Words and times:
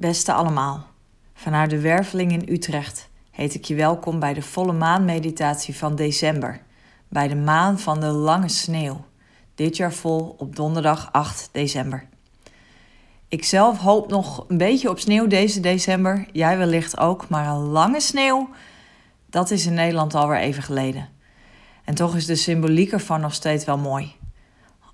Beste 0.00 0.32
allemaal, 0.32 0.86
vanuit 1.34 1.70
de 1.70 1.80
Werveling 1.80 2.32
in 2.32 2.54
Utrecht 2.54 3.08
heet 3.30 3.54
ik 3.54 3.64
je 3.64 3.74
welkom 3.74 4.18
bij 4.18 4.34
de 4.34 4.42
volle 4.42 4.72
maanmeditatie 4.72 5.76
van 5.76 5.96
december, 5.96 6.60
bij 7.08 7.28
de 7.28 7.36
maan 7.36 7.78
van 7.78 8.00
de 8.00 8.06
lange 8.06 8.48
sneeuw, 8.48 9.04
dit 9.54 9.76
jaar 9.76 9.92
vol 9.92 10.34
op 10.38 10.56
donderdag 10.56 11.08
8 11.12 11.48
december. 11.52 12.08
Ik 13.28 13.44
zelf 13.44 13.78
hoop 13.78 14.10
nog 14.10 14.44
een 14.48 14.58
beetje 14.58 14.90
op 14.90 14.98
sneeuw 14.98 15.26
deze 15.26 15.60
december, 15.60 16.26
jij 16.32 16.58
wellicht 16.58 16.98
ook, 16.98 17.28
maar 17.28 17.46
een 17.46 17.66
lange 17.66 18.00
sneeuw, 18.00 18.48
dat 19.30 19.50
is 19.50 19.66
in 19.66 19.74
Nederland 19.74 20.14
alweer 20.14 20.38
even 20.38 20.62
geleden. 20.62 21.08
En 21.84 21.94
toch 21.94 22.16
is 22.16 22.26
de 22.26 22.36
symboliek 22.36 22.92
ervan 22.92 23.20
nog 23.20 23.34
steeds 23.34 23.64
wel 23.64 23.78
mooi. 23.78 24.12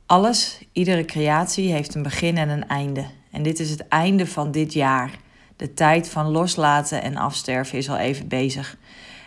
Alles, 0.07 0.65
iedere 0.73 1.05
creatie 1.05 1.73
heeft 1.73 1.95
een 1.95 2.02
begin 2.02 2.37
en 2.37 2.48
een 2.48 2.69
einde. 2.69 3.07
En 3.34 3.43
dit 3.43 3.61
is 3.61 3.70
het 3.70 3.88
einde 3.88 4.27
van 4.27 4.51
dit 4.51 4.73
jaar. 4.73 5.11
De 5.56 5.75
tijd 5.75 6.09
van 6.09 6.27
loslaten 6.27 7.02
en 7.02 7.16
afsterven 7.16 7.79
is 7.79 7.91
al 7.91 7.97
even 7.97 8.29
bezig. 8.29 8.77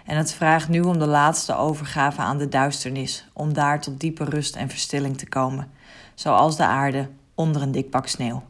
En 0.06 0.18
het 0.18 0.34
vraagt 0.34 0.70
nu 0.70 0.82
om 0.82 1.00
de 1.00 1.06
laatste 1.06 1.56
overgave 1.56 2.22
aan 2.22 2.38
de 2.38 2.50
duisternis, 2.50 3.28
om 3.34 3.54
daar 3.54 3.82
tot 3.82 4.00
diepe 4.00 4.24
rust 4.24 4.56
en 4.56 4.70
verstilling 4.70 5.18
te 5.18 5.28
komen, 5.28 5.72
zoals 6.16 6.58
de 6.58 6.66
aarde 6.66 7.10
onder 7.36 7.62
een 7.62 7.72
dik 7.72 7.90
pak 7.90 8.08
sneeuw. 8.08 8.44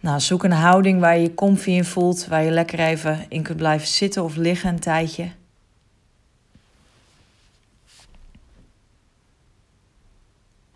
Nou, 0.00 0.20
zoek 0.20 0.44
een 0.44 0.52
houding 0.52 1.00
waar 1.00 1.16
je 1.16 1.22
je 1.22 1.34
comfy 1.34 1.70
in 1.70 1.84
voelt, 1.84 2.26
waar 2.26 2.42
je 2.42 2.50
lekker 2.50 2.80
even 2.80 3.26
in 3.28 3.42
kunt 3.42 3.58
blijven 3.58 3.88
zitten 3.88 4.24
of 4.24 4.36
liggen 4.36 4.68
een 4.68 4.80
tijdje. 4.80 5.30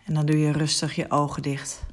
En 0.05 0.13
dan 0.13 0.25
doe 0.25 0.39
je 0.39 0.51
rustig 0.51 0.95
je 0.95 1.11
ogen 1.11 1.41
dicht. 1.41 1.89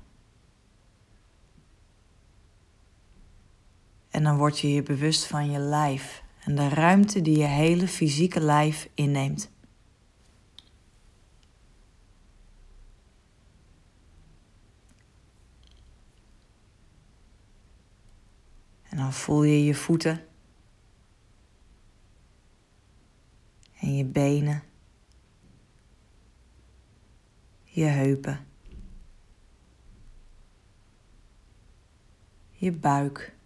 En 4.19 4.25
dan 4.25 4.37
word 4.37 4.59
je 4.59 4.73
je 4.73 4.83
bewust 4.83 5.27
van 5.27 5.51
je 5.51 5.59
lijf 5.59 6.23
en 6.45 6.55
de 6.55 6.69
ruimte 6.69 7.23
die 7.23 7.39
je 7.39 7.45
hele 7.45 7.89
fysieke 7.89 8.41
lijf 8.41 8.89
inneemt. 8.95 9.51
En 18.83 18.97
dan 18.97 19.13
voel 19.13 19.43
je 19.43 19.65
je 19.65 19.75
voeten 19.75 20.25
en 23.81 23.97
je 23.97 24.05
benen, 24.05 24.63
je 27.65 27.85
heupen, 27.85 28.47
je 32.51 32.73
buik 32.73 33.37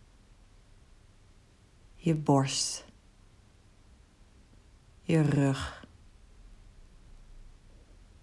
je 2.05 2.15
borst, 2.15 2.85
je 5.01 5.23
rug, 5.23 5.87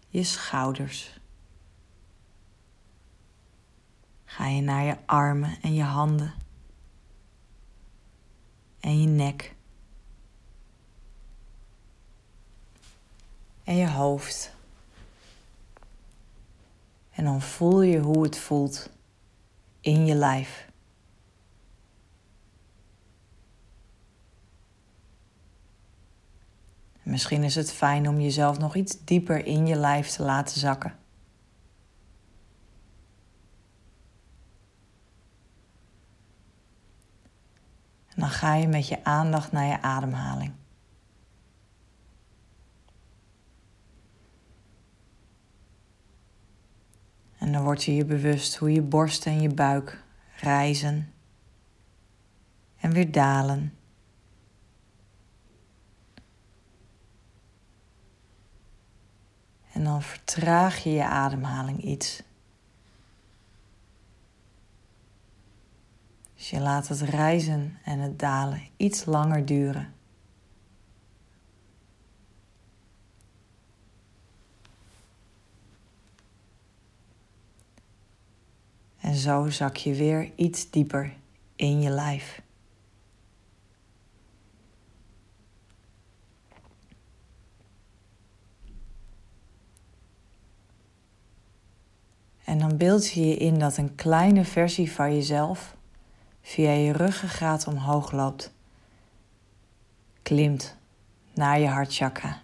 je 0.08 0.24
schouders. 0.24 1.20
Ga 4.26 4.48
je 4.48 4.62
naar 4.62 4.84
je 4.84 4.98
armen 5.06 5.62
en 5.62 5.74
je 5.74 5.84
handen 5.84 6.34
en 8.80 9.02
je 9.02 9.08
nek 9.08 9.56
en 13.64 13.76
je 13.76 13.90
hoofd. 13.90 14.54
En 17.10 17.24
dan 17.24 17.42
voel 17.42 17.82
je 17.82 18.00
hoe 18.00 18.24
het 18.24 18.38
voelt 18.38 18.90
in 19.82 20.06
je 20.06 20.16
lijf. 20.16 20.69
Misschien 27.10 27.44
is 27.44 27.56
het 27.56 27.72
fijn 27.72 28.08
om 28.08 28.20
jezelf 28.20 28.60
nog 28.60 28.76
iets 28.76 29.04
dieper 29.06 29.46
in 29.46 29.68
je 29.68 29.76
lijf 29.76 30.10
te 30.10 30.24
laten 30.24 30.60
zakken. 30.60 30.96
En 38.08 38.16
dan 38.16 38.30
ga 38.30 38.56
je 38.56 38.68
met 38.68 38.88
je 38.88 39.04
aandacht 39.04 39.52
naar 39.52 39.66
je 39.66 39.82
ademhaling. 39.82 40.54
En 47.38 47.52
dan 47.52 47.64
word 47.64 47.84
je 47.84 47.96
je 47.96 48.06
bewust 48.06 48.56
hoe 48.56 48.72
je 48.72 48.82
borst 48.82 49.26
en 49.26 49.42
je 49.42 49.54
buik 49.54 50.04
rijzen 50.36 51.14
en 52.78 52.94
weer 52.94 53.12
dalen. 53.12 53.79
En 59.80 59.86
dan 59.86 60.02
vertraag 60.02 60.84
je 60.84 60.90
je 60.90 61.04
ademhaling 61.04 61.84
iets. 61.84 62.24
Dus 66.36 66.50
je 66.50 66.60
laat 66.60 66.88
het 66.88 67.02
reizen 67.02 67.80
en 67.84 68.00
het 68.00 68.20
dalen 68.20 68.62
iets 68.78 69.06
langer 69.06 69.46
duren. 69.46 69.94
En 79.00 79.16
zo 79.16 79.50
zak 79.50 79.76
je 79.76 79.94
weer 79.94 80.32
iets 80.36 80.70
dieper 80.70 81.14
in 81.56 81.82
je 81.82 81.90
lijf. 81.90 82.42
En 92.50 92.58
dan 92.60 92.78
beeld 92.78 93.12
je 93.12 93.28
je 93.28 93.36
in 93.36 93.60
dat 93.60 93.78
een 93.78 93.96
kleine 93.96 94.46
versie 94.46 94.92
van 94.92 95.14
jezelf 95.14 95.76
via 96.42 96.72
je 96.72 96.92
ruggengraat 96.92 97.68
omhoog 97.68 98.12
loopt, 98.12 98.54
klimt 100.22 100.76
naar 101.34 101.60
je 101.60 101.68
hartchakra. 101.68 102.42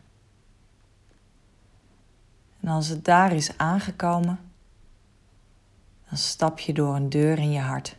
En 2.59 2.67
als 2.67 2.87
het 2.87 3.05
daar 3.05 3.33
is 3.33 3.57
aangekomen, 3.57 4.39
dan 6.09 6.17
stap 6.17 6.59
je 6.59 6.73
door 6.73 6.95
een 6.95 7.09
deur 7.09 7.37
in 7.37 7.51
je 7.51 7.59
hart. 7.59 7.97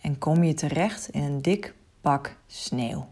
En 0.00 0.18
kom 0.18 0.42
je 0.42 0.54
terecht 0.54 1.08
in 1.08 1.22
een 1.22 1.42
dik 1.42 1.74
pak 2.00 2.36
sneeuw, 2.46 3.08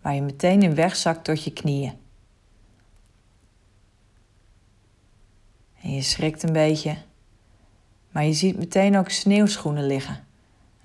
waar 0.00 0.14
je 0.14 0.22
meteen 0.22 0.62
in 0.62 0.74
wegzakt 0.74 1.24
tot 1.24 1.44
je 1.44 1.52
knieën. 1.52 2.06
En 5.82 5.94
je 5.94 6.02
schrikt 6.02 6.42
een 6.42 6.52
beetje, 6.52 6.96
maar 8.10 8.24
je 8.24 8.32
ziet 8.32 8.58
meteen 8.58 8.96
ook 8.96 9.10
sneeuwschoenen 9.10 9.86
liggen. 9.86 10.26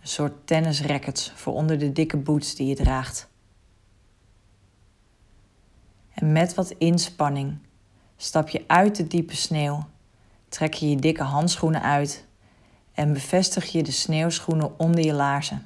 Een 0.02 0.08
soort 0.08 0.48
tennisrackets 0.48 1.32
voor 1.36 1.54
onder 1.54 1.80
de 1.80 1.92
dikke 1.92 2.18
boots 2.18 2.56
die 2.56 2.68
je 2.68 2.76
draagt. 2.76 3.30
En 6.14 6.32
met 6.32 6.54
wat 6.54 6.72
inspanning 6.72 7.58
stap 8.18 8.50
je 8.50 8.64
uit 8.68 8.96
de 8.96 9.08
diepe 9.08 9.36
sneeuw, 9.36 9.86
trek 10.50 10.74
je 10.74 10.90
je 10.90 10.96
dikke 10.96 11.24
handschoenen 11.24 11.82
uit 11.82 12.26
en 12.94 13.14
bevestig 13.14 13.72
je 13.72 13.84
de 13.84 13.92
sneeuwschoenen 13.92 14.80
onder 14.80 15.06
je 15.06 15.14
laarzen. 15.14 15.66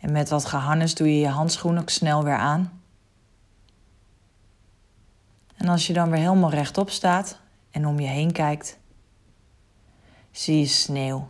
En 0.00 0.12
met 0.12 0.28
wat 0.28 0.44
gehannes 0.44 0.94
doe 0.94 1.08
je 1.08 1.20
je 1.20 1.28
handschoenen 1.28 1.80
ook 1.80 1.90
snel 1.90 2.24
weer 2.24 2.36
aan 2.36 2.77
en 5.58 5.68
als 5.68 5.86
je 5.86 5.92
dan 5.92 6.10
weer 6.10 6.20
helemaal 6.20 6.50
rechtop 6.50 6.90
staat 6.90 7.40
en 7.70 7.86
om 7.86 8.00
je 8.00 8.06
heen 8.06 8.32
kijkt, 8.32 8.78
zie 10.30 10.58
je 10.58 10.66
sneeuw. 10.66 11.28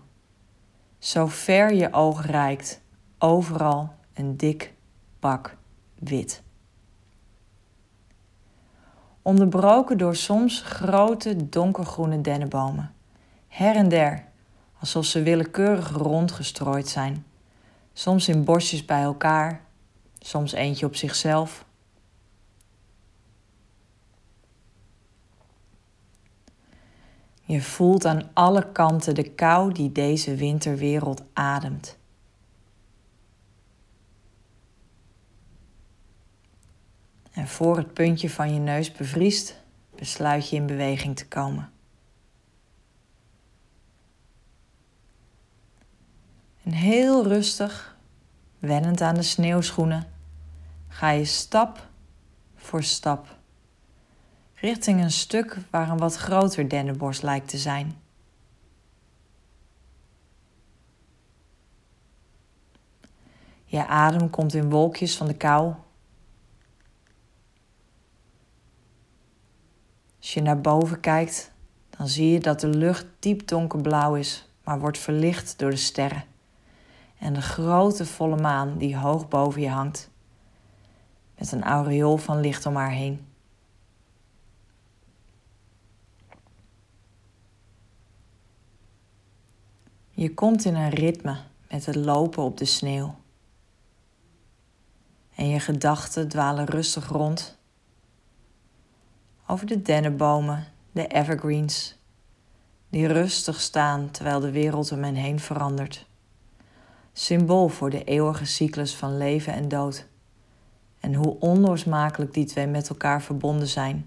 Zo 0.99 1.27
ver 1.27 1.75
je 1.75 1.93
oog 1.93 2.27
reikt, 2.27 2.81
overal 3.19 3.93
een 4.15 4.37
dik 4.37 4.75
pak 5.19 5.57
wit. 5.95 6.43
Onderbroken 9.23 9.99
door 9.99 10.17
soms 10.17 10.61
grote 10.61 11.49
donkergroene 11.49 12.21
dennenbomen. 12.21 12.95
Her 13.49 13.77
en 13.77 13.89
der, 13.89 14.25
alsof 14.79 15.05
ze 15.05 15.23
willekeurig 15.23 15.91
rondgestrooid 15.91 16.89
zijn. 16.89 17.27
Soms 17.93 18.29
in 18.29 18.45
bosjes 18.45 18.85
bij 18.85 19.03
elkaar, 19.03 19.61
soms 20.19 20.53
eentje 20.53 20.87
op 20.87 20.97
zichzelf. 20.97 21.67
Je 27.49 27.63
voelt 27.63 28.05
aan 28.05 28.31
alle 28.33 28.73
kanten 28.73 29.15
de 29.15 29.31
kou 29.31 29.73
die 29.73 29.93
deze 29.93 30.35
winterwereld 30.35 31.23
ademt. 31.33 31.99
En 37.33 37.49
voor 37.49 37.77
het 37.77 37.93
puntje 37.93 38.31
van 38.31 38.55
je 38.55 38.61
neus 38.61 38.93
bevriest, 38.93 39.61
besluit 39.95 40.49
je 40.49 40.57
in 40.57 40.67
beweging 40.67 41.17
te 41.17 41.29
komen. 41.29 41.71
En 46.63 46.73
heel 46.73 47.27
rustig, 47.27 47.97
wennend 48.59 49.01
aan 49.01 49.15
de 49.15 49.23
sneeuwschoenen, 49.23 50.13
ga 50.89 51.11
je 51.11 51.25
stap 51.25 51.89
voor 52.55 52.83
stap 52.83 53.38
richting 54.61 55.03
een 55.03 55.11
stuk 55.11 55.57
waar 55.71 55.91
een 55.91 55.99
wat 55.99 56.17
groter 56.17 56.69
dennenbos 56.69 57.21
lijkt 57.21 57.49
te 57.49 57.59
zijn. 57.59 57.97
Je 63.65 63.87
adem 63.87 64.31
komt 64.31 64.55
in 64.55 64.71
wolkjes 64.71 65.17
van 65.17 65.27
de 65.27 65.37
kou. 65.37 65.75
Als 70.19 70.35
je 70.35 70.43
naar 70.43 70.61
boven 70.61 71.01
kijkt, 71.01 71.53
dan 71.91 72.09
zie 72.09 72.31
je 72.31 72.41
dat 72.41 72.61
de 72.61 72.69
lucht 72.69 73.07
diep 73.19 73.49
donkerblauw 73.49 74.15
is, 74.15 74.49
maar 74.65 74.81
wordt 74.81 74.99
verlicht 74.99 75.59
door 75.59 75.71
de 75.71 75.77
sterren 75.77 76.25
en 77.19 77.33
de 77.33 77.43
grote 77.43 78.07
volle 78.07 78.37
maan 78.37 78.79
die 78.79 78.97
hoog 78.97 79.29
boven 79.29 79.61
je 79.61 79.69
hangt, 79.69 80.11
met 81.39 81.53
een 81.53 81.63
aureool 81.63 82.17
van 82.17 82.41
licht 82.41 82.67
om 82.67 82.77
haar 82.77 82.91
heen. 82.91 83.28
Je 90.19 90.35
komt 90.35 90.65
in 90.65 90.75
een 90.75 90.91
ritme 90.91 91.37
met 91.71 91.87
het 91.87 91.95
lopen 91.95 92.43
op 92.43 92.57
de 92.57 92.65
sneeuw. 92.65 93.15
En 95.35 95.49
je 95.49 95.61
gedachten 95.61 96.29
dwalen 96.29 96.65
rustig 96.65 97.09
rond 97.09 97.59
over 99.47 99.67
de 99.67 99.83
dennenbomen, 99.83 100.67
de 100.93 101.07
evergreens, 101.07 101.99
die 102.91 103.07
rustig 103.07 103.61
staan 103.61 104.11
terwijl 104.11 104.41
de 104.41 104.51
wereld 104.51 104.93
om 104.93 105.03
hen 105.03 105.15
heen 105.15 105.41
verandert. 105.41 106.07
Symbool 107.13 107.69
voor 107.69 107.91
de 107.91 108.05
eeuwige 108.05 108.45
cyclus 108.45 108.95
van 108.95 109.17
leven 109.17 109.53
en 109.53 109.69
dood. 109.69 110.07
En 111.01 111.15
hoe 111.15 111.37
onlosmakelijk 111.41 112.35
die 112.35 112.45
twee 112.45 112.67
met 112.67 112.89
elkaar 112.89 113.23
verbonden 113.23 113.69
zijn. 113.69 114.07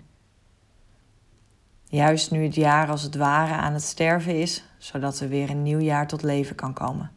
Juist 1.92 2.32
nu 2.32 2.44
het 2.44 2.56
jaar 2.56 2.90
als 2.90 3.02
het 3.02 3.16
ware 3.16 3.54
aan 3.54 3.74
het 3.74 3.84
sterven 3.84 4.40
is, 4.42 4.64
zodat 4.78 5.20
er 5.20 5.30
weer 5.30 5.50
een 5.50 5.64
nieuw 5.64 5.80
jaar 5.80 6.08
tot 6.08 6.22
leven 6.22 6.56
kan 6.56 6.74
komen. 6.74 7.12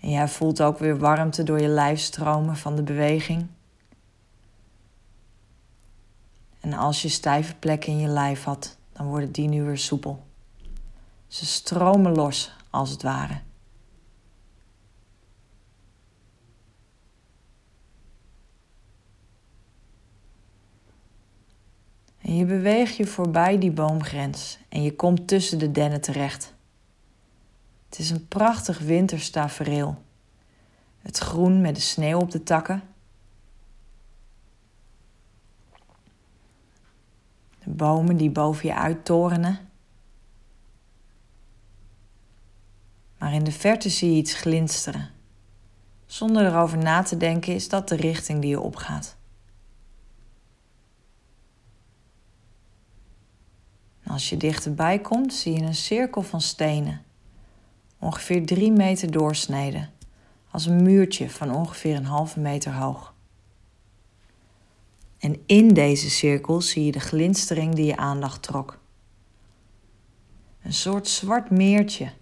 En 0.00 0.10
jij 0.10 0.28
voelt 0.28 0.62
ook 0.62 0.78
weer 0.78 0.98
warmte 0.98 1.42
door 1.42 1.60
je 1.60 1.68
lijf 1.68 2.00
stromen 2.00 2.56
van 2.56 2.76
de 2.76 2.82
beweging. 2.82 3.46
En 6.60 6.72
als 6.72 7.02
je 7.02 7.08
stijve 7.08 7.54
plekken 7.54 7.92
in 7.92 7.98
je 7.98 8.08
lijf 8.08 8.44
had, 8.44 8.76
dan 8.92 9.06
worden 9.06 9.32
die 9.32 9.48
nu 9.48 9.62
weer 9.62 9.78
soepel. 9.78 10.22
Ze 11.26 11.46
stromen 11.46 12.14
los, 12.14 12.56
als 12.70 12.90
het 12.90 13.02
ware. 13.02 13.40
Je 22.36 22.44
beweegt 22.44 22.96
je 22.96 23.06
voorbij 23.06 23.58
die 23.58 23.70
boomgrens 23.70 24.58
en 24.68 24.82
je 24.82 24.96
komt 24.96 25.28
tussen 25.28 25.58
de 25.58 25.70
dennen 25.70 26.00
terecht. 26.00 26.54
Het 27.88 27.98
is 27.98 28.10
een 28.10 28.28
prachtig 28.28 28.78
winters 28.78 29.30
tafereel. 29.30 30.02
Het 31.02 31.18
groen 31.18 31.60
met 31.60 31.74
de 31.74 31.80
sneeuw 31.80 32.18
op 32.18 32.30
de 32.30 32.42
takken. 32.42 32.82
De 37.64 37.70
bomen 37.70 38.16
die 38.16 38.30
boven 38.30 38.68
je 38.68 38.74
uittorenen. 38.74 39.58
Maar 43.18 43.32
in 43.32 43.44
de 43.44 43.52
verte 43.52 43.88
zie 43.88 44.10
je 44.10 44.16
iets 44.16 44.34
glinsteren. 44.34 45.10
Zonder 46.06 46.46
erover 46.46 46.78
na 46.78 47.02
te 47.02 47.16
denken 47.16 47.54
is 47.54 47.68
dat 47.68 47.88
de 47.88 47.96
richting 47.96 48.40
die 48.40 48.50
je 48.50 48.60
opgaat. 48.60 49.16
Als 54.14 54.28
je 54.28 54.36
dichterbij 54.36 54.98
komt, 54.98 55.34
zie 55.34 55.54
je 55.54 55.62
een 55.62 55.74
cirkel 55.74 56.22
van 56.22 56.40
stenen, 56.40 57.02
ongeveer 57.98 58.46
drie 58.46 58.72
meter 58.72 59.10
doorsneden, 59.10 59.90
als 60.50 60.66
een 60.66 60.82
muurtje 60.82 61.30
van 61.30 61.54
ongeveer 61.54 61.96
een 61.96 62.04
halve 62.04 62.40
meter 62.40 62.72
hoog. 62.72 63.14
En 65.18 65.42
in 65.46 65.68
deze 65.68 66.10
cirkel 66.10 66.60
zie 66.60 66.84
je 66.84 66.92
de 66.92 67.00
glinstering 67.00 67.74
die 67.74 67.86
je 67.86 67.96
aandacht 67.96 68.42
trok. 68.42 68.78
Een 70.62 70.72
soort 70.72 71.08
zwart 71.08 71.50
meertje. 71.50 72.12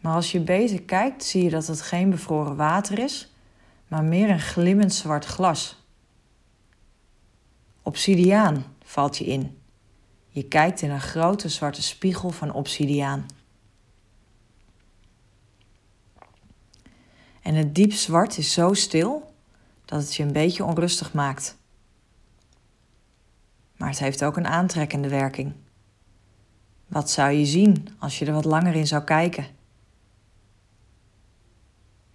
Maar 0.00 0.14
als 0.14 0.32
je 0.32 0.40
beter 0.40 0.82
kijkt, 0.82 1.24
zie 1.24 1.42
je 1.42 1.50
dat 1.50 1.66
het 1.66 1.82
geen 1.82 2.10
bevroren 2.10 2.56
water 2.56 2.98
is, 2.98 3.32
maar 3.88 4.04
meer 4.04 4.30
een 4.30 4.40
glimmend 4.40 4.94
zwart 4.94 5.24
glas. 5.24 5.84
Obsidiaan 7.82 8.64
valt 8.82 9.16
je 9.16 9.24
in. 9.24 9.62
Je 10.34 10.48
kijkt 10.48 10.82
in 10.82 10.90
een 10.90 11.00
grote 11.00 11.48
zwarte 11.48 11.82
spiegel 11.82 12.30
van 12.30 12.52
obsidiaan. 12.52 13.26
En 17.42 17.54
het 17.54 17.74
diep 17.74 17.92
zwart 17.92 18.38
is 18.38 18.52
zo 18.52 18.72
stil 18.72 19.34
dat 19.84 20.00
het 20.00 20.14
je 20.14 20.22
een 20.22 20.32
beetje 20.32 20.64
onrustig 20.64 21.12
maakt. 21.12 21.56
Maar 23.76 23.88
het 23.88 23.98
heeft 23.98 24.24
ook 24.24 24.36
een 24.36 24.46
aantrekkende 24.46 25.08
werking. 25.08 25.52
Wat 26.86 27.10
zou 27.10 27.30
je 27.30 27.46
zien 27.46 27.88
als 27.98 28.18
je 28.18 28.26
er 28.26 28.32
wat 28.32 28.44
langer 28.44 28.74
in 28.74 28.86
zou 28.86 29.04
kijken? 29.04 29.46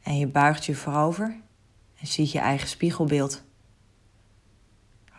En 0.03 0.17
je 0.17 0.27
buigt 0.27 0.65
je 0.65 0.75
voorover 0.75 1.41
en 1.99 2.07
ziet 2.07 2.31
je 2.31 2.39
eigen 2.39 2.67
spiegelbeeld. 2.67 3.43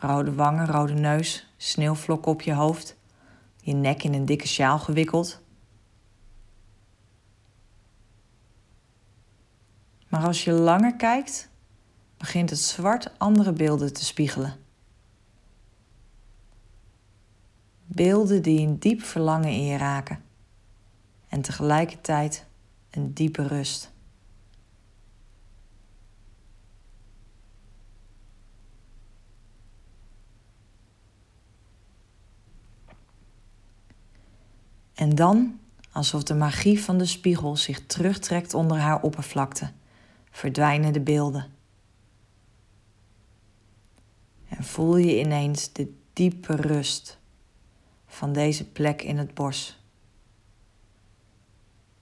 Rode 0.01 0.35
wangen, 0.35 0.67
rode 0.67 0.93
neus, 0.93 1.53
sneeuwvlokken 1.57 2.33
op 2.33 2.43
je 2.43 2.55
hoofd, 2.55 2.97
je 3.57 3.73
nek 3.73 4.03
in 4.03 4.15
een 4.15 4.25
dikke 4.25 4.49
sjaal 4.49 4.79
gewikkeld. 4.79 5.41
Maar 10.09 10.27
als 10.27 10.45
je 10.45 10.53
langer 10.53 10.97
kijkt, 10.97 11.51
begint 12.17 12.51
het 12.51 12.59
zwart 12.59 13.19
andere 13.19 13.53
beelden 13.53 13.93
te 13.93 14.05
spiegelen. 14.05 14.57
Beelden 17.87 18.43
die 18.43 18.67
een 18.67 18.79
diep 18.79 19.03
verlangen 19.03 19.51
in 19.51 19.65
je 19.65 19.77
raken 19.77 20.23
en 21.29 21.41
tegelijkertijd 21.41 22.47
een 22.91 23.15
diepe 23.15 23.47
rust. 23.47 23.93
En 35.01 35.15
dan, 35.15 35.61
alsof 35.93 36.23
de 36.23 36.35
magie 36.35 36.83
van 36.83 36.99
de 36.99 37.07
spiegel 37.07 37.57
zich 37.57 37.87
terugtrekt 37.87 38.55
onder 38.55 38.79
haar 38.79 39.03
oppervlakte, 39.03 39.73
verdwijnen 40.31 40.93
de 40.93 41.01
beelden. 41.01 41.53
En 44.49 44.65
voel 44.65 44.97
je 44.97 45.19
ineens 45.19 45.73
de 45.73 45.95
diepe 46.13 46.57
rust 46.57 47.19
van 48.07 48.33
deze 48.33 48.71
plek 48.71 49.03
in 49.03 49.19
het 49.19 49.35
bos. 49.35 49.83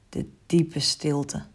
De 0.09 0.31
diepe 0.47 0.81
stilte. 0.81 1.47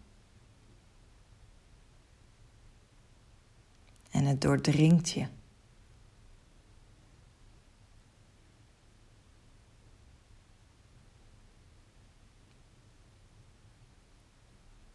En 4.12 4.26
het 4.26 4.42
doordringt 4.42 5.10
je. 5.10 5.28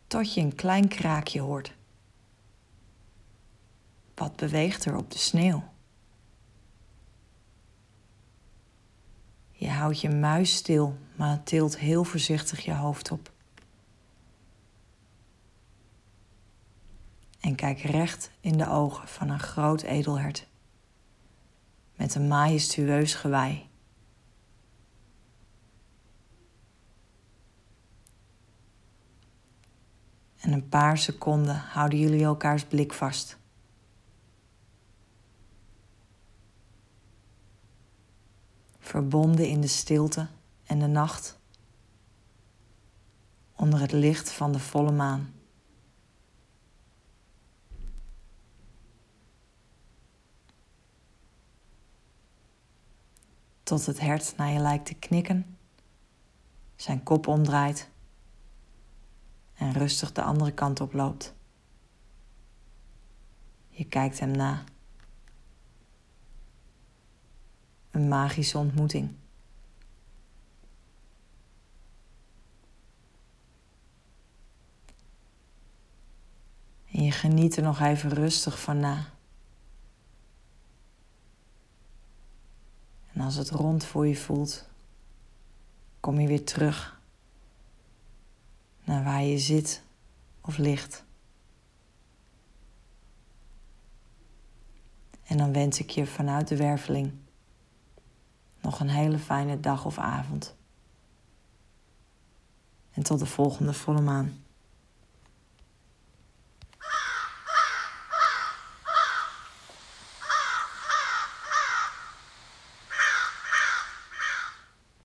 Tot 0.08 0.34
je 0.34 0.40
een 0.40 0.54
klein 0.54 0.88
kraakje 0.88 1.40
hoort. 1.40 1.74
Wat 4.14 4.36
beweegt 4.36 4.84
er 4.84 4.96
op 4.96 5.10
de 5.10 5.18
sneeuw? 5.18 5.64
Je 9.50 9.68
houdt 9.68 10.00
je 10.00 10.10
muis 10.10 10.54
stil, 10.54 10.98
maar 11.16 11.42
tilt 11.42 11.78
heel 11.78 12.04
voorzichtig 12.04 12.64
je 12.64 12.74
hoofd 12.74 13.10
op. 13.10 13.32
En 17.40 17.54
kijk 17.54 17.80
recht 17.80 18.30
in 18.40 18.58
de 18.58 18.68
ogen 18.68 19.08
van 19.08 19.28
een 19.28 19.40
groot 19.40 19.82
edelhert 19.82 20.46
met 21.96 22.14
een 22.14 22.28
majestueus 22.28 23.14
gewei. 23.14 23.67
En 30.40 30.52
een 30.52 30.68
paar 30.68 30.98
seconden 30.98 31.56
houden 31.56 31.98
jullie 31.98 32.24
elkaars 32.24 32.64
blik 32.64 32.92
vast. 32.92 33.38
verbonden 38.88 39.48
in 39.48 39.60
de 39.60 39.66
stilte 39.66 40.26
en 40.64 40.78
de 40.78 40.86
nacht, 40.86 41.38
onder 43.56 43.80
het 43.80 43.92
licht 43.92 44.30
van 44.30 44.52
de 44.52 44.58
volle 44.58 44.92
maan. 44.92 45.32
Tot 53.62 53.86
het 53.86 54.00
hert 54.00 54.34
naar 54.36 54.50
je 54.50 54.58
lijkt 54.58 54.86
te 54.86 54.94
knikken, 54.94 55.58
zijn 56.76 57.02
kop 57.02 57.26
omdraait 57.26 57.90
en 59.58 59.72
rustig 59.72 60.12
de 60.12 60.22
andere 60.22 60.52
kant 60.52 60.80
op 60.80 60.92
loopt. 60.92 61.34
Je 63.68 63.84
kijkt 63.84 64.18
hem 64.18 64.30
na. 64.30 64.64
Een 67.90 68.08
magische 68.08 68.58
ontmoeting. 68.58 69.14
En 76.90 77.04
je 77.04 77.10
geniet 77.10 77.56
er 77.56 77.62
nog 77.62 77.80
even 77.80 78.10
rustig 78.10 78.60
van 78.60 78.78
na. 78.80 79.06
En 83.12 83.20
als 83.20 83.34
het 83.34 83.50
rond 83.50 83.84
voor 83.84 84.06
je 84.06 84.16
voelt, 84.16 84.68
kom 86.00 86.20
je 86.20 86.28
weer 86.28 86.44
terug 86.44 86.97
naar 88.88 89.04
waar 89.04 89.22
je 89.22 89.38
zit 89.38 89.82
of 90.40 90.58
ligt. 90.58 91.04
En 95.24 95.36
dan 95.36 95.52
wens 95.52 95.78
ik 95.80 95.90
je 95.90 96.06
vanuit 96.06 96.48
de 96.48 96.56
werveling 96.56 97.12
nog 98.60 98.80
een 98.80 98.88
hele 98.88 99.18
fijne 99.18 99.60
dag 99.60 99.84
of 99.84 99.98
avond. 99.98 100.56
En 102.92 103.02
tot 103.02 103.18
de 103.18 103.26
volgende 103.26 103.72
volle 103.72 104.00
maan. 104.00 104.42